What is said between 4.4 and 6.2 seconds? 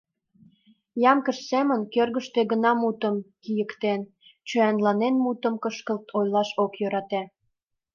чояланен мутым кышкылт